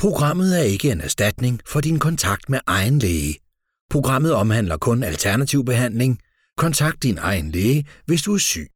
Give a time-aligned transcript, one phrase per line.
[0.00, 3.38] Programmet er ikke en erstatning for din kontakt med egen læge.
[3.90, 6.18] Programmet omhandler kun alternativ behandling.
[6.56, 8.68] Kontakt din egen læge, hvis du er syg.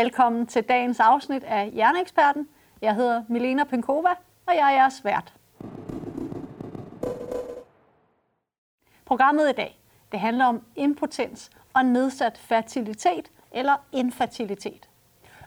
[0.00, 2.48] Velkommen til dagens afsnit af Hjerneeksperten.
[2.82, 4.08] Jeg hedder Milena Penkova,
[4.46, 5.34] og jeg er jeres vært.
[9.04, 9.80] Programmet i dag
[10.12, 14.88] det handler om impotens og nedsat fertilitet eller infertilitet.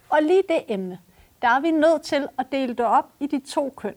[0.09, 0.99] Og lige det emne,
[1.41, 3.95] der er vi nødt til at dele det op i de to køn.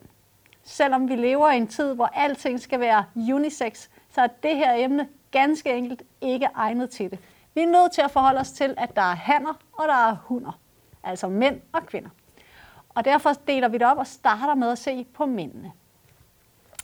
[0.63, 4.75] Selvom vi lever i en tid, hvor alting skal være unisex, så er det her
[4.75, 7.19] emne ganske enkelt ikke egnet til det.
[7.57, 10.17] Vi er nødt til at forholde os til, at der er hanner og der er
[10.25, 10.61] hunder,
[11.03, 12.11] altså mænd og kvinder.
[12.89, 15.73] Og derfor deler vi det op og starter med at se på mændene.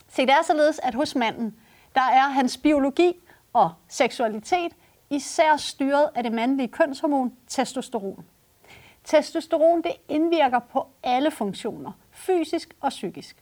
[0.09, 1.57] Se, det er således, at hos manden,
[1.95, 3.21] der er hans biologi
[3.53, 4.73] og seksualitet
[5.11, 8.25] især styret af det mandlige kønshormon testosteron.
[9.05, 13.42] Testosteron det indvirker på alle funktioner, fysisk og psykisk.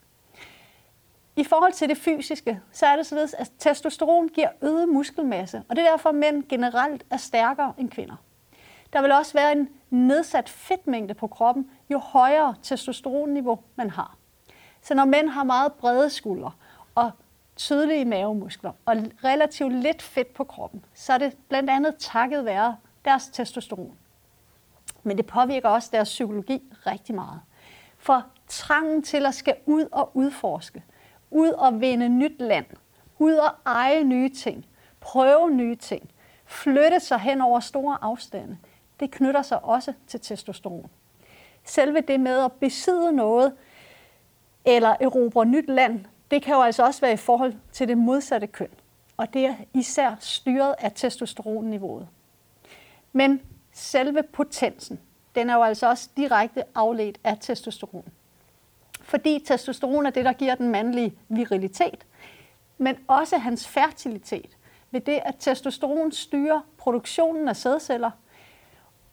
[1.37, 5.77] I forhold til det fysiske, så er det således, at testosteron giver øget muskelmasse, og
[5.77, 8.17] det er derfor, at mænd generelt er stærkere end kvinder.
[8.93, 14.17] Der vil også være en nedsat fedtmængde på kroppen, jo højere testosteronniveau man har.
[14.83, 16.53] Så når mænd har meget brede skuldre
[16.95, 17.11] og
[17.57, 22.77] tydelige mavemuskler og relativt lidt fedt på kroppen, så er det blandt andet takket være
[23.05, 23.99] deres testosteron.
[25.03, 27.41] Men det påvirker også deres psykologi rigtig meget.
[27.99, 30.83] For trangen til at skal ud og udforske,
[31.31, 32.67] ud og vinde nyt land,
[33.19, 34.67] ud og eje nye ting,
[35.01, 36.11] prøve nye ting,
[36.47, 38.59] flytte sig hen over store afstande,
[39.01, 40.91] det knytter sig også til testosteron.
[41.65, 43.53] Selve det med at besidde noget
[44.65, 48.47] eller erobre nyt land, det kan jo altså også være i forhold til det modsatte
[48.47, 48.69] køn.
[49.17, 52.09] Og det er især styret af testosteronniveauet.
[53.13, 53.41] Men
[53.73, 55.01] selve potensen,
[55.35, 58.05] den er jo altså også direkte afledt af testosteron.
[59.11, 62.07] Fordi testosteron er det, der giver den mandlige virilitet,
[62.79, 64.57] men også hans fertilitet
[64.91, 68.11] ved det, at testosteron styrer produktionen af sædceller,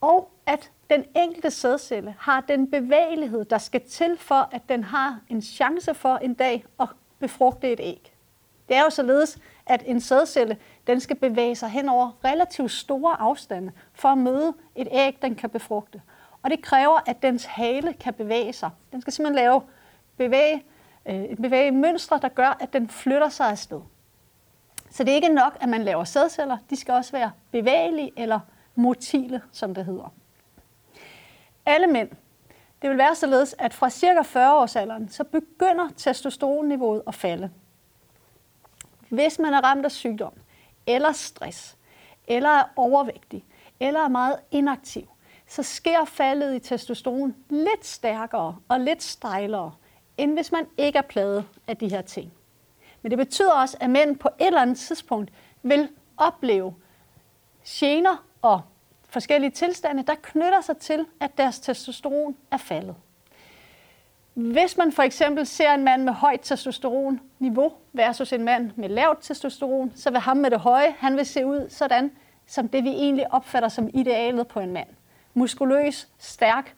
[0.01, 5.19] og at den enkelte sædcelle har den bevægelighed, der skal til for, at den har
[5.29, 6.87] en chance for en dag at
[7.19, 8.13] befrugte et æg.
[8.69, 13.21] Det er jo således, at en sædcelle den skal bevæge sig hen over relativt store
[13.21, 16.01] afstande for at møde et æg, den kan befrugte.
[16.43, 18.69] Og det kræver, at dens hale kan bevæge sig.
[18.91, 19.61] Den skal simpelthen lave
[20.17, 20.63] bevæge,
[21.05, 23.81] et bevæge mønster, der gør, at den flytter sig afsted.
[24.89, 26.57] Så det er ikke nok, at man laver sædceller.
[26.69, 28.39] De skal også være bevægelige eller
[28.75, 30.13] motile, som det hedder.
[31.65, 32.09] Alle mænd,
[32.81, 37.51] det vil være således, at fra cirka 40 års alderen, så begynder testosteronniveauet at falde.
[39.09, 40.33] Hvis man er ramt af sygdom,
[40.87, 41.77] eller stress,
[42.27, 43.45] eller er overvægtig,
[43.79, 45.09] eller er meget inaktiv,
[45.47, 49.71] så sker faldet i testosteron lidt stærkere og lidt stejlere,
[50.17, 52.33] end hvis man ikke er plaget af de her ting.
[53.01, 55.31] Men det betyder også, at mænd på et eller andet tidspunkt
[55.63, 56.75] vil opleve
[57.67, 58.61] gener og
[59.09, 62.95] forskellige tilstande, der knytter sig til, at deres testosteron er faldet.
[64.33, 69.21] Hvis man for eksempel ser en mand med højt testosteronniveau versus en mand med lavt
[69.21, 72.11] testosteron, så vil ham med det høje, han vil se ud sådan,
[72.47, 74.87] som det vi egentlig opfatter som idealet på en mand.
[75.33, 76.75] Muskuløs, stærk,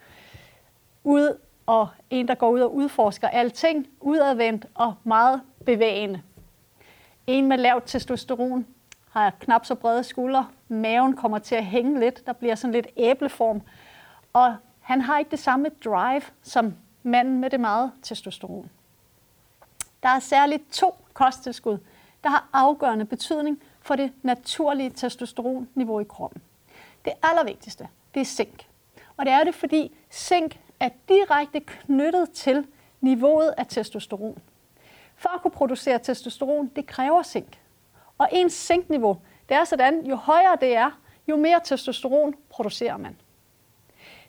[1.03, 1.37] ud
[1.69, 6.21] og en, der går ud og udforsker alting, udadvendt og meget bevægende.
[7.27, 8.65] En med lavt testosteron
[9.11, 12.87] har knap så brede skuldre, maven kommer til at hænge lidt, der bliver sådan lidt
[12.97, 13.61] æbleform,
[14.33, 18.69] og han har ikke det samme drive som manden med det meget testosteron.
[20.03, 21.77] Der er særligt to kosttilskud,
[22.23, 26.41] der har afgørende betydning for det naturlige testosteronniveau i kroppen.
[27.05, 28.67] Det allervigtigste, det er zink.
[29.17, 32.67] Og det er det, fordi zink er direkte knyttet til
[33.01, 34.37] niveauet af testosteron.
[35.15, 37.59] For at kunne producere testosteron, det kræver zink.
[38.17, 39.17] Og ens zinkniveau,
[39.49, 40.91] det er sådan, jo højere det er,
[41.27, 43.17] jo mere testosteron producerer man.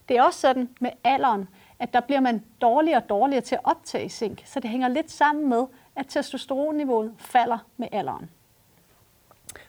[0.08, 1.48] Det er også sådan med alderen,
[1.78, 5.10] at der bliver man dårligere og dårligere til at optage zink, så det hænger lidt
[5.10, 5.64] sammen med,
[5.96, 8.30] at testosteronniveauet falder med alderen.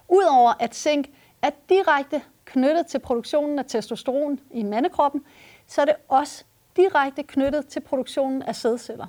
[0.09, 1.09] Udover at zink
[1.41, 5.25] er direkte knyttet til produktionen af testosteron i mandekroppen,
[5.67, 6.43] så er det også
[6.75, 9.07] direkte knyttet til produktionen af sædceller.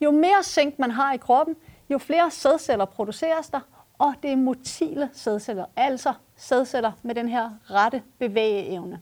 [0.00, 1.56] Jo mere zink man har i kroppen,
[1.90, 3.60] jo flere sædceller produceres der,
[3.98, 9.00] og det er motile sædceller, altså sædceller med den her rette bevægeevne.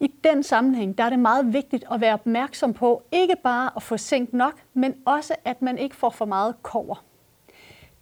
[0.00, 3.82] I den sammenhæng der er det meget vigtigt at være opmærksom på ikke bare at
[3.82, 7.04] få zink nok, men også at man ikke får for meget kover.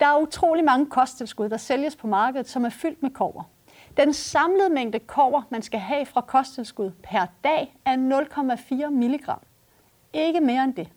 [0.00, 3.42] Der er utrolig mange kosttilskud, der sælges på markedet, som er fyldt med kover.
[3.96, 9.30] Den samlede mængde kover, man skal have fra kosttilskud per dag, er 0,4 mg.
[10.12, 10.88] Ikke mere end det.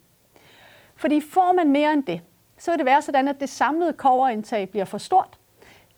[0.96, 2.22] Fordi får man mere end det,
[2.58, 5.40] så vil det være sådan, at det samlede koverindtag bliver for stort.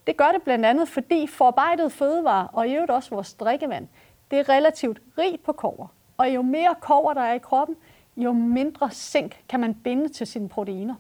[0.07, 3.87] Det gør det blandt andet, fordi forarbejdet fødevarer og i øvrigt også vores drikkevand,
[4.31, 5.87] det er relativt rigt på kover.
[6.17, 7.75] Og jo mere kover der er i kroppen,
[8.17, 10.95] jo mindre zink kan man binde til sine proteiner.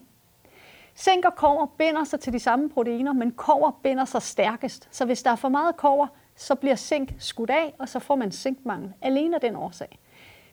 [0.97, 4.87] Zink og kover binder sig til de samme proteiner, men kover binder sig stærkest.
[4.91, 8.15] Så hvis der er for meget kover, så bliver zink skudt af, og så får
[8.15, 8.93] man zinkmangel.
[9.01, 9.99] Alene af den årsag.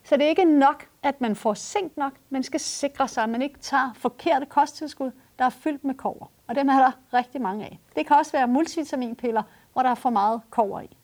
[0.05, 2.13] Så det er ikke nok, at man får zink nok.
[2.31, 6.27] Man skal sikre sig, at man ikke tager forkerte kosttilskud, der er fyldt med kover.
[6.47, 7.79] Og dem er der rigtig mange af.
[7.97, 9.43] Det kan også være multivitaminpiller,
[9.73, 10.97] hvor der er for meget kover i.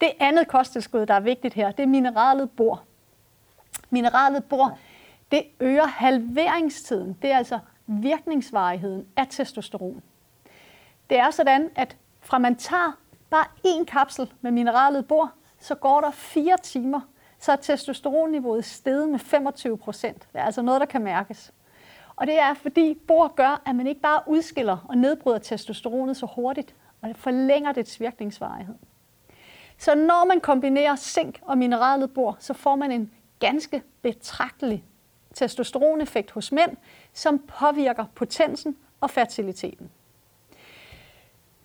[0.00, 2.82] Det andet kosttilskud, der er vigtigt her, det er mineralet bor.
[3.90, 4.78] Mineralet bor,
[5.32, 7.16] det øger halveringstiden.
[7.22, 10.02] Det er altså virkningsvarigheden af testosteron.
[11.10, 12.98] Det er sådan, at fra man tager
[13.30, 17.00] bare én kapsel med mineralet bor, så går der fire timer,
[17.38, 20.28] så er testosteronniveauet steget med 25 procent.
[20.32, 21.52] Det er altså noget, der kan mærkes.
[22.16, 26.26] Og det er, fordi bor gør, at man ikke bare udskiller og nedbryder testosteronet så
[26.26, 28.74] hurtigt, og det forlænger dets virkningsvarighed.
[29.78, 34.84] Så når man kombinerer zink og mineralet bor, så får man en ganske betragtelig
[35.34, 36.76] testosteroneffekt hos mænd,
[37.12, 39.90] som påvirker potensen og fertiliteten.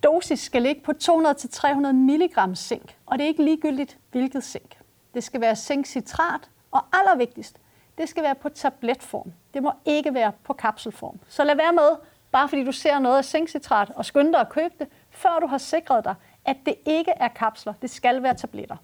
[0.03, 4.77] Dosis skal ligge på 200-300 mg zink, og det er ikke ligegyldigt, hvilket zink.
[5.13, 7.59] Det skal være zinkcitrat, og allervigtigst,
[7.97, 9.33] det skal være på tabletform.
[9.53, 11.19] Det må ikke være på kapselform.
[11.27, 11.89] Så lad være med,
[12.31, 15.47] bare fordi du ser noget af zinkcitrat, og skynd dig at købe det, før du
[15.47, 16.15] har sikret dig,
[16.45, 17.73] at det ikke er kapsler.
[17.81, 18.77] Det skal være tabletter.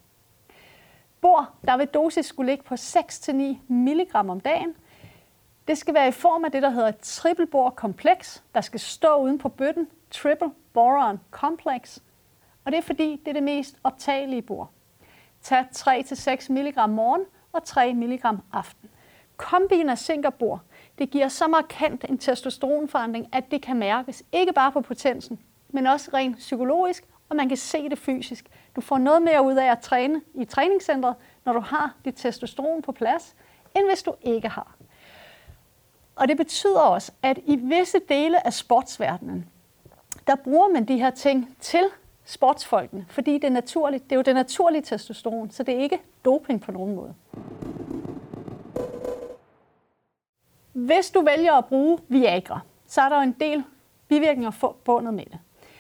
[1.26, 3.34] Bor, der vil dosis skulle ligge på 6-9
[3.68, 4.76] mg om dagen.
[5.68, 9.38] Det skal være i form af det, der hedder et triple-bor-kompleks, der skal stå uden
[9.38, 11.98] på bøtten, triple boron complex.
[12.66, 14.72] Og det er fordi, det er det mest optagelige bor.
[15.42, 18.22] Tag 3-6 mg morgen og 3 mg
[18.54, 18.90] aften.
[19.38, 20.62] Kombin af zink og bor,
[20.98, 25.40] det giver så markant en testosteronforandring, at det kan mærkes ikke bare på potensen,
[25.70, 28.46] men også rent psykologisk, og man kan se det fysisk.
[28.76, 32.82] Du får noget mere ud af at træne i træningscentret, når du har dit testosteron
[32.82, 33.36] på plads,
[33.76, 34.76] end hvis du ikke har.
[36.16, 39.50] Og det betyder også, at i visse dele af sportsverdenen,
[40.28, 41.84] der bruger man de her ting til
[42.26, 44.04] sportsfolkene, fordi det er naturligt.
[44.04, 47.14] Det er jo det naturlige testosteron, så det er ikke doping på nogen måde.
[50.74, 53.64] Hvis du vælger at bruge Viagra, så er der jo en del
[54.08, 55.40] bivirkninger forbundet med det.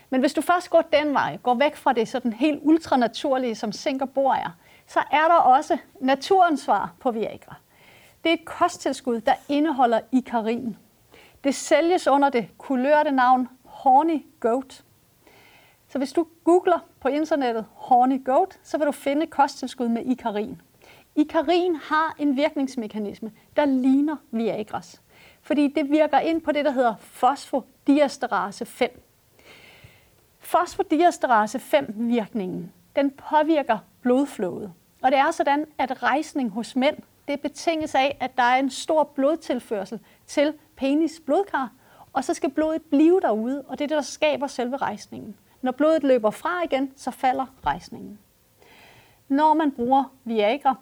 [0.09, 3.71] Men hvis du først går den vej, går væk fra det sådan helt ultranaturlige, som
[3.71, 4.57] zink og er,
[4.87, 7.55] så er der også naturens svar på Viagra.
[8.23, 10.77] Det er et kosttilskud, der indeholder ikarin.
[11.43, 14.83] Det sælges under det kulørte navn Horny Goat.
[15.87, 20.61] Så hvis du googler på internettet Horny Goat, så vil du finde kosttilskud med ikarin.
[21.15, 25.01] Ikarin har en virkningsmekanisme, der ligner Viagras.
[25.41, 29.04] Fordi det virker ind på det, der hedder fosfodiesterase 5.
[30.45, 34.73] Fosfodiesterase 5-virkningen, den påvirker blodflowet.
[35.01, 38.69] Og det er sådan, at rejsning hos mænd, det betinges af, at der er en
[38.69, 41.71] stor blodtilførsel til penis blodkar,
[42.13, 45.35] og så skal blodet blive derude, og det er det, der skaber selve rejsningen.
[45.61, 48.19] Når blodet løber fra igen, så falder rejsningen.
[49.27, 50.75] Når man bruger Viagra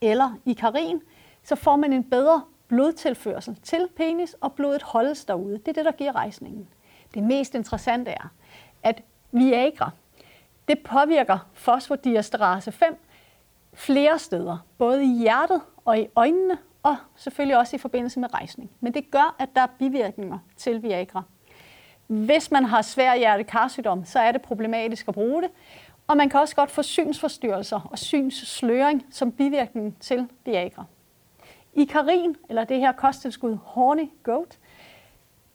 [0.00, 1.02] eller Ikarin,
[1.42, 5.58] så får man en bedre blodtilførsel til penis, og blodet holdes derude.
[5.58, 6.68] Det er det, der giver rejsningen.
[7.14, 8.28] Det mest interessante er,
[8.82, 9.90] at Viagra,
[10.68, 12.96] det påvirker fosfodiesterase 5
[13.72, 18.70] flere steder, både i hjertet og i øjnene, og selvfølgelig også i forbindelse med rejsning.
[18.80, 21.22] Men det gør, at der er bivirkninger til Viagra.
[22.06, 25.50] Hvis man har svær hjertekarsygdom, så er det problematisk at bruge det.
[26.06, 30.84] Og man kan også godt få synsforstyrrelser og synssløring som bivirkning til Viagra.
[31.74, 34.58] Ikarin, eller det her kosttilskud Horny Goat,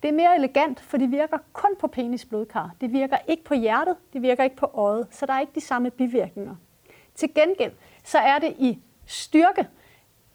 [0.04, 2.72] det er mere elegant, for det virker kun på penisblodkar.
[2.82, 5.62] Det virker ikke på hjertet, det virker ikke på øjet, så der er ikke de
[5.62, 6.56] samme bivirkninger.
[7.16, 7.72] Til gengæld,
[8.04, 9.68] så er det i styrke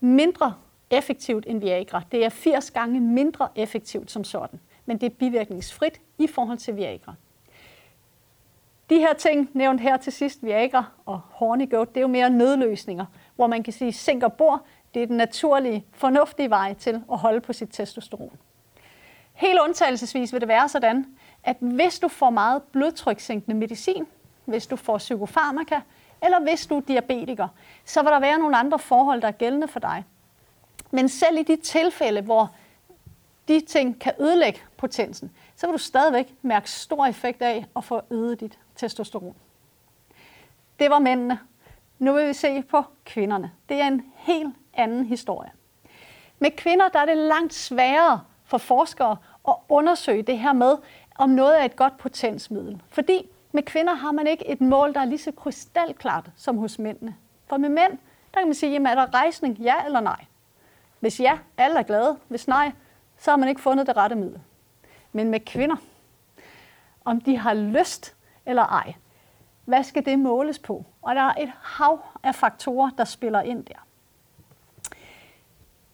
[0.00, 0.54] mindre
[0.90, 2.02] effektivt end Viagra.
[2.12, 6.76] Det er 80 gange mindre effektivt som sådan, men det er bivirkningsfrit i forhold til
[6.76, 7.14] Viagra.
[8.90, 12.30] De her ting, nævnt her til sidst, Viagra og Horny Goat, det er jo mere
[12.30, 13.06] nødløsninger,
[13.37, 14.62] hvor man kan sige, sink og bor,
[14.94, 18.38] det er den naturlige, fornuftige vej til at holde på sit testosteron.
[19.38, 21.07] Helt undtagelsesvis vil det være sådan,
[21.45, 24.07] at hvis du får meget blodtrykssænkende medicin,
[24.45, 25.80] hvis du får psykofarmaka,
[26.23, 27.49] eller hvis du er diabetiker,
[27.85, 30.04] så vil der være nogle andre forhold, der er gældende for dig.
[30.90, 32.50] Men selv i de tilfælde, hvor
[33.49, 38.00] de ting kan ødelægge potensen, så vil du stadigvæk mærke stor effekt af at få
[38.11, 39.35] øget dit testosteron.
[40.78, 41.38] Det var mændene.
[41.99, 43.52] Nu vil vi se på kvinderne.
[43.68, 45.50] Det er en helt anden historie.
[46.38, 49.16] Med kvinder der er det langt sværere for forskere
[49.48, 50.76] at undersøge det her med,
[51.14, 52.82] om noget er et godt potensmiddel.
[52.88, 56.78] Fordi med kvinder har man ikke et mål, der er lige så krystalklart som hos
[56.78, 57.16] mændene.
[57.46, 57.98] For med mænd,
[58.34, 60.24] der kan man sige, jamen er der rejsning, ja eller nej?
[61.00, 62.16] Hvis ja, alle er glade.
[62.28, 62.72] Hvis nej,
[63.18, 64.40] så har man ikke fundet det rette middel.
[65.12, 65.76] Men med kvinder,
[67.04, 68.14] om de har lyst
[68.46, 68.94] eller ej,
[69.64, 70.84] hvad skal det måles på?
[71.02, 73.86] Og der er et hav af faktorer, der spiller ind der.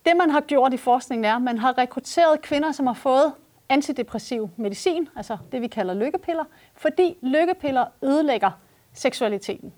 [0.04, 3.32] Det man har gjort i forskningen er, at man har rekrutteret kvinder, som har fået
[3.68, 6.44] antidepressiv medicin, altså det vi kalder lykkepiller,
[6.75, 8.50] fordi lykkepiller ødelægger
[8.92, 9.73] seksualiteten.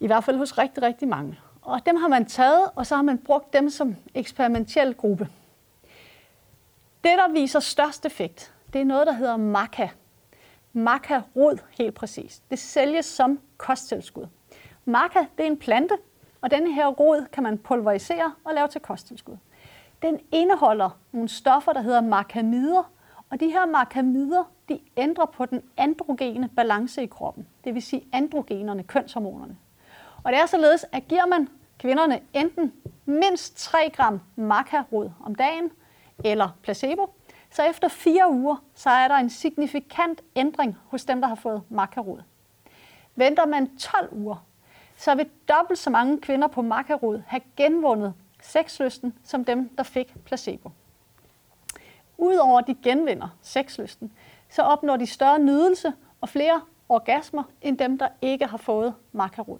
[0.00, 1.38] I hvert fald hos rigtig, rigtig mange.
[1.62, 5.28] Og dem har man taget, og så har man brugt dem som eksperimentel gruppe.
[7.04, 9.88] Det, der viser størst effekt, det er noget, der hedder maca.
[10.72, 12.42] Maca-rod, helt præcis.
[12.50, 14.26] Det sælges som kosttilskud.
[14.84, 15.94] Maca, det er en plante,
[16.46, 19.36] og denne her rod kan man pulverisere og lave til kosttilskud.
[20.02, 22.92] Den indeholder nogle stoffer, der hedder markamider,
[23.30, 28.08] og de her markamider, de ændrer på den androgene balance i kroppen, det vil sige
[28.12, 29.56] androgenerne, kønshormonerne.
[30.22, 31.48] Og det er således, at giver man
[31.78, 32.72] kvinderne enten
[33.04, 35.70] mindst 3 gram makarod om dagen
[36.24, 37.14] eller placebo,
[37.50, 41.62] så efter fire uger, så er der en signifikant ændring hos dem, der har fået
[41.68, 42.22] makarod.
[43.16, 44.45] Venter man 12 uger,
[44.96, 50.14] så vil dobbelt så mange kvinder på makarod have genvundet sexlysten som dem, der fik
[50.24, 50.70] placebo.
[52.18, 54.12] Udover at de genvinder sexlysten,
[54.48, 59.58] så opnår de større nydelse og flere orgasmer end dem, der ikke har fået makarod.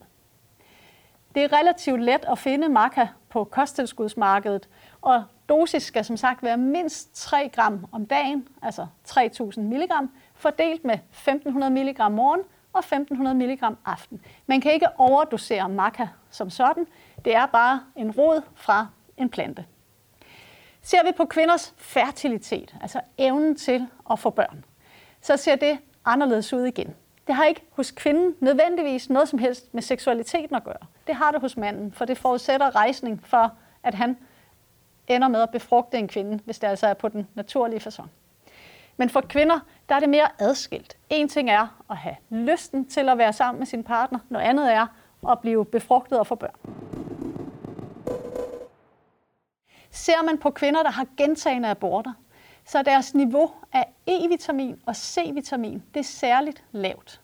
[1.35, 4.69] Det er relativt let at finde maka på kosttilskudsmarkedet,
[5.03, 9.91] og dosis skal som sagt være mindst 3 gram om dagen, altså 3000 mg,
[10.35, 12.41] fordelt med 1500 mg morgen
[12.77, 14.21] og 1500 mg aften.
[14.47, 16.87] Man kan ikke overdosere maca som sådan.
[17.25, 19.65] Det er bare en rod fra en plante.
[20.83, 24.65] Ser vi på kvinders fertilitet, altså evnen til at få børn,
[25.21, 26.95] så ser det anderledes ud igen.
[27.27, 30.87] Det har ikke hos kvinden nødvendigvis noget som helst med seksualiteten at gøre.
[31.07, 33.53] Det har det hos manden, for det forudsætter rejsning for,
[33.83, 34.17] at han
[35.09, 38.07] ender med at befrugte en kvinde, hvis det altså er på den naturlige façon.
[38.97, 40.97] Men for kvinder, der er det mere adskilt.
[41.11, 44.73] En ting er at have lysten til at være sammen med sin partner, noget andet
[44.73, 44.87] er
[45.29, 46.57] at blive befrugtet og få børn.
[49.91, 52.13] Ser man på kvinder, der har gentagende aborter,
[52.65, 57.21] så er deres niveau af E-vitamin og C-vitamin det er særligt lavt.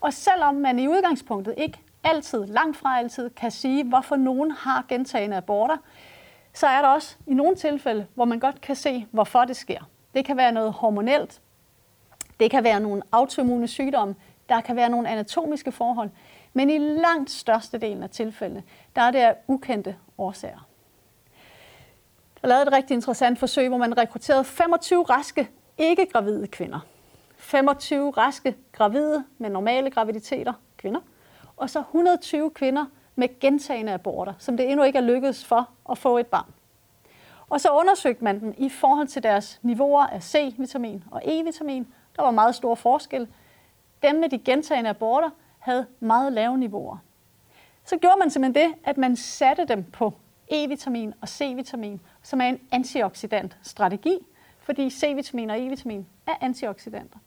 [0.00, 4.84] Og selvom man i udgangspunktet ikke altid, langt fra altid, kan sige, hvorfor nogen har
[4.88, 5.76] gentagende aborter,
[6.52, 9.88] så er der også i nogle tilfælde, hvor man godt kan se, hvorfor det sker.
[10.14, 11.40] Det kan være noget hormonelt,
[12.40, 14.14] det kan være nogle autoimmune sygdomme,
[14.48, 16.10] der kan være nogle anatomiske forhold,
[16.52, 18.62] men i langt størstedelen af tilfældene,
[18.96, 20.68] der er det af ukendte årsager.
[22.42, 26.80] Der lavede et rigtig interessant forsøg, hvor man rekrutterede 25 raske ikke-gravide kvinder.
[27.36, 31.00] 25 raske gravide med normale graviditeter, kvinder,
[31.56, 35.98] og så 120 kvinder med gentagende aborter, som det endnu ikke er lykkedes for at
[35.98, 36.52] få et barn.
[37.48, 41.86] Og så undersøgte man dem i forhold til deres niveauer af C-vitamin og E-vitamin.
[42.16, 43.28] Der var meget stor forskel.
[44.02, 46.96] Dem med de gentagende aborter havde meget lave niveauer.
[47.84, 50.12] Så gjorde man simpelthen det, at man satte dem på
[50.52, 54.18] E-vitamin og C-vitamin, som er en antioxidant strategi,
[54.60, 57.18] fordi C-vitamin og E-vitamin er antioxidanter.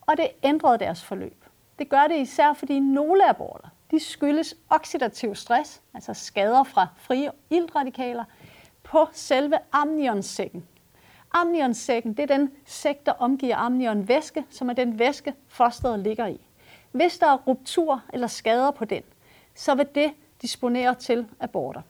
[0.00, 1.44] Og det ændrede deres forløb.
[1.78, 7.30] Det gør det især, fordi nogle aborter, de skyldes oxidativ stress, altså skader fra frie
[7.50, 8.24] iltradikaler,
[8.94, 10.64] på selve amnionsækken.
[11.32, 16.40] Amnionsækken, det er den sæk, der omgiver amnionvæske, som er den væske, fosteret ligger i.
[16.92, 19.02] Hvis der er ruptur eller skader på den,
[19.54, 21.80] så vil det disponere til aborter.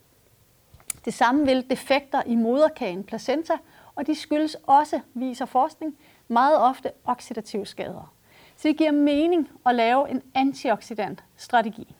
[1.05, 3.55] Det samme vil defekter i moderkagen placenta,
[3.95, 8.15] og de skyldes også, viser forskning, meget ofte oxidative skader.
[8.57, 11.95] Så det giver mening at lave en antioxidant strategi.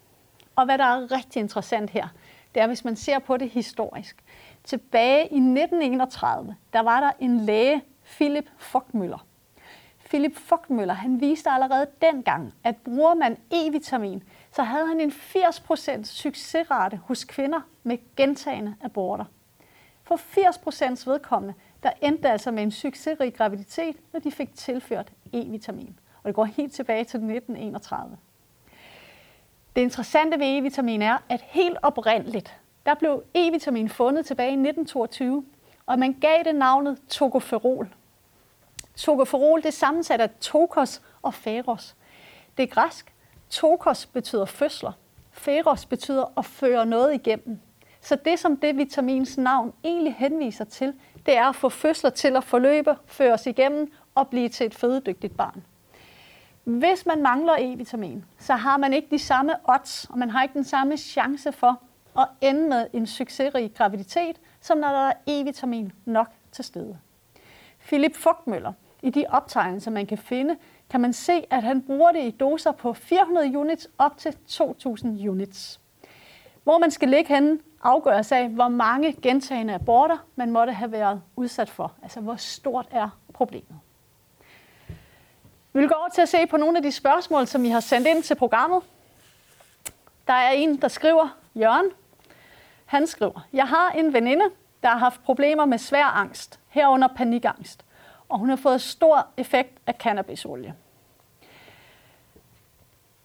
[0.57, 2.09] Og hvad der er rigtig interessant her,
[2.55, 4.17] det er, hvis man ser på det historisk.
[4.65, 9.27] Tilbage i 1931, der var der en læge, Philip Fogtmøller.
[10.09, 16.05] Philip Fogtmøller, han viste allerede dengang, at bruger man E-vitamin, så havde han en 80%
[16.05, 19.25] succesrate hos kvinder med gentagende aborter.
[20.03, 25.99] For 80% vedkommende, der endte altså med en succesrig graviditet, når de fik tilført E-vitamin.
[26.23, 28.17] Og det går helt tilbage til 1931.
[29.77, 35.45] Det interessante ved E-vitamin er, at helt oprindeligt, der blev E-vitamin fundet tilbage i 1922,
[35.87, 37.95] og man gav det navnet tokoferol.
[38.97, 41.97] Tokoferol det er sammensat af tokos og feros.
[42.57, 43.15] Det er græsk.
[43.51, 44.93] Tokos betyder fødsler.
[45.33, 47.61] Feros betyder at føre noget igennem.
[48.01, 50.95] Så det, som det vitamins navn egentlig henviser til,
[51.27, 55.37] det er at få fødsler til at forløbe, føres igennem og blive til et fødedygtigt
[55.37, 55.65] barn.
[56.65, 60.55] Hvis man mangler E-vitamin, så har man ikke de samme odds, og man har ikke
[60.55, 61.81] den samme chance for
[62.15, 66.99] og ende med en succesrig graviditet, som når der er E-vitamin nok til stede.
[67.87, 70.57] Philip Fugtmøller, i de optegnelser, man kan finde,
[70.91, 75.29] kan man se, at han bruger det i doser på 400 units op til 2000
[75.29, 75.81] units.
[76.63, 81.23] Hvor man skal ligge henne, afgøres af, hvor mange gentagende aborter man måtte have været
[81.37, 81.93] udsat for.
[82.03, 83.81] Altså, hvor stort er problemet.
[85.73, 87.81] Vi vil gå over til at se på nogle af de spørgsmål, som I har
[87.81, 88.83] sendt ind til programmet.
[90.27, 91.91] Der er en, der skriver, Jørgen.
[92.95, 94.45] Han skriver, jeg har en veninde,
[94.83, 97.85] der har haft problemer med svær angst, herunder panikangst,
[98.29, 100.75] og hun har fået stor effekt af cannabisolie.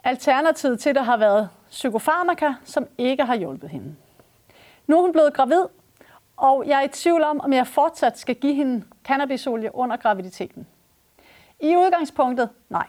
[0.03, 3.95] Alternativet til det har været psykofarmaka, som ikke har hjulpet hende.
[4.87, 5.65] Nu er hun blevet gravid,
[6.37, 10.67] og jeg er i tvivl om, om jeg fortsat skal give hende cannabisolie under graviditeten.
[11.59, 12.87] I udgangspunktet, nej.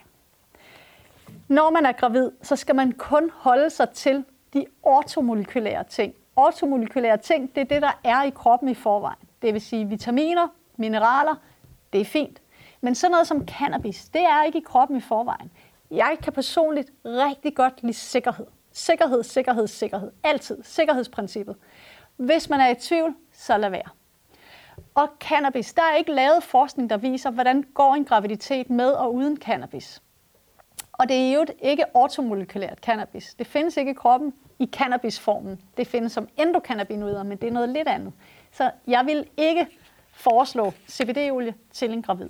[1.49, 6.15] Når man er gravid, så skal man kun holde sig til de ortomolekylære ting.
[6.41, 9.29] Ortomolekylære ting, det er det, der er i kroppen i forvejen.
[9.43, 11.35] Det vil sige vitaminer, mineraler,
[11.93, 12.43] det er fint.
[12.81, 15.51] Men sådan noget som cannabis, det er ikke i kroppen i forvejen.
[15.91, 18.47] Jeg kan personligt rigtig godt lide sikkerhed.
[18.73, 20.11] Sikkerhed, sikkerhed, sikkerhed.
[20.23, 20.59] Altid.
[20.63, 21.57] Sikkerhedsprincippet.
[22.17, 23.89] Hvis man er i tvivl, så lad være.
[24.95, 29.15] Og cannabis, der er ikke lavet forskning, der viser, hvordan går en graviditet med og
[29.15, 30.03] uden cannabis.
[31.01, 33.35] Og det er jo ikke ortomolekylært cannabis.
[33.35, 35.61] Det findes ikke i kroppen i cannabisformen.
[35.77, 38.13] Det findes som endokannabinoider, men det er noget lidt andet.
[38.53, 39.67] Så jeg vil ikke
[40.13, 42.29] foreslå CBD-olie til en gravid.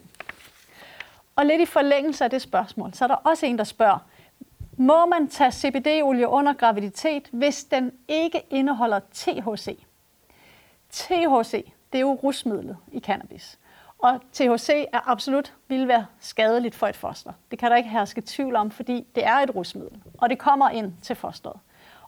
[1.37, 3.99] Og lidt i forlængelse af det spørgsmål, så er der også en, der spørger,
[4.77, 9.79] må man tage CBD-olie under graviditet, hvis den ikke indeholder THC?
[10.91, 13.59] THC, det er jo rusmidlet i cannabis.
[14.03, 17.33] Og THC er absolut vil være skadeligt for et foster.
[17.51, 20.71] Det kan der ikke herske tvivl om, fordi det er et rusmiddel, og det kommer
[20.71, 21.57] ind til fosteret.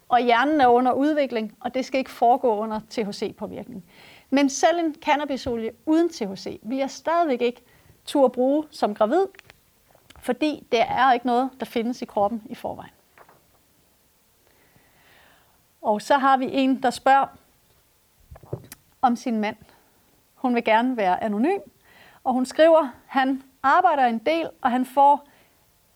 [0.09, 3.85] Og hjernen er under udvikling, og det skal ikke foregå under THC-påvirkning.
[4.31, 7.63] Men selv en cannabisolie uden THC vil jeg stadigvæk ikke
[8.05, 9.27] turde bruge som gravid,
[10.19, 12.93] fordi det er ikke noget, der findes i kroppen i forvejen.
[15.83, 17.27] Og så har vi en, der spørger
[19.03, 19.57] om sin mand.
[20.35, 21.61] Hun vil gerne være anonym,
[22.25, 25.29] og hun skriver, han arbejder en del, og han får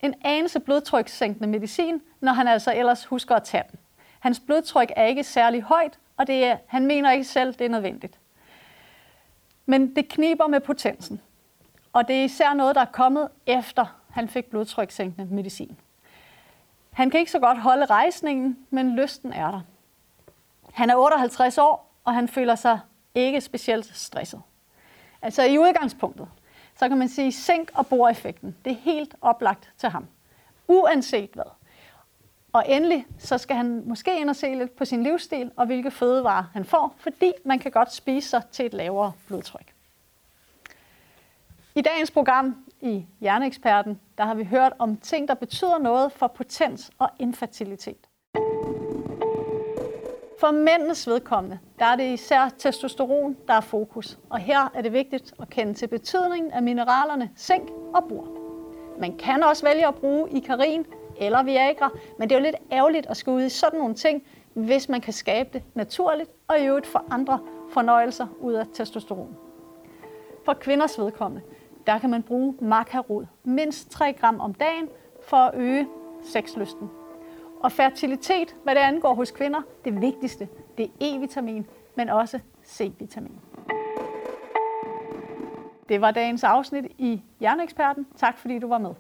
[0.01, 3.79] en anelse blodtrykssænkende medicin, når han altså ellers husker at tage den.
[4.21, 7.69] Hans blodtryk er ikke særlig højt, og det er, han mener ikke selv, det er
[7.69, 8.19] nødvendigt.
[9.67, 11.21] Men det kniber med potensen.
[11.93, 13.87] Og det er især noget, der er kommet efter
[14.17, 15.77] han fik blodtrykssænkende medicin.
[16.93, 19.61] Han kan ikke så godt holde rejsningen, men lysten er der.
[20.73, 22.81] Han er 58 år, og han føler sig
[23.15, 24.43] ikke specielt stresset.
[25.23, 26.29] Altså i udgangspunktet,
[26.79, 28.57] så kan man sige, sænk- og bor-effekten.
[28.65, 30.07] Det er helt oplagt til ham.
[30.69, 31.51] Uanset hvad.
[32.53, 35.91] Og endelig, så skal han måske ind og se lidt på sin livsstil og hvilke
[35.91, 39.75] fødevarer han får, fordi man kan godt spise sig til et lavere blodtryk.
[41.75, 46.27] I dagens program i Hjerneeksperten, der har vi hørt om ting, der betyder noget for
[46.27, 48.06] potens og infertilitet.
[50.41, 54.19] For mændenes vedkommende, der er det især testosteron, der er fokus.
[54.31, 58.29] Og her er det vigtigt at kende til betydningen af mineralerne zink og bor.
[59.01, 60.87] Man kan også vælge at bruge ikarin
[61.19, 64.23] eller Viagra, men det er jo lidt ærgerligt at skulle ud i sådan nogle ting,
[64.55, 69.37] hvis man kan skabe det naturligt og i øvrigt for andre fornøjelser ud af testosteron.
[70.45, 71.47] For kvinders vedkommende,
[71.87, 74.89] der kan man bruge makarod mindst 3 gram om dagen
[75.23, 75.89] for at øge
[76.25, 76.91] sexlysten.
[77.61, 81.65] Og fertilitet, hvad det angår hos kvinder, det vigtigste, det er E-vitamin,
[81.95, 83.41] men også C-vitamin.
[85.89, 88.07] Det var dagens afsnit i Hjerneeksperten.
[88.17, 88.95] Tak fordi du var med.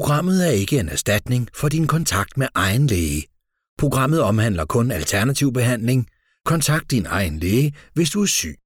[0.00, 3.26] Programmet er ikke en erstatning for din kontakt med egen læge.
[3.78, 6.06] Programmet omhandler kun alternativ behandling.
[6.44, 8.56] Kontakt din egen læge, hvis du er syg